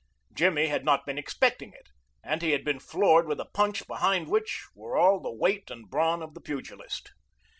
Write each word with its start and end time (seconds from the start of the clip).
Jimmy 0.33 0.65
had 0.65 0.83
not 0.83 1.05
been 1.05 1.19
expecting 1.19 1.73
it, 1.73 1.89
and 2.23 2.41
he 2.41 2.53
had 2.53 2.65
been 2.65 2.79
floored 2.79 3.27
with 3.27 3.39
a 3.39 3.45
punch 3.53 3.85
behind 3.85 4.29
which 4.29 4.65
were 4.73 4.97
all 4.97 5.19
the 5.19 5.29
weight 5.31 5.69
and 5.69 5.91
brawn 5.91 6.23
of 6.23 6.33
the 6.33 6.41
pugilist. 6.41 7.11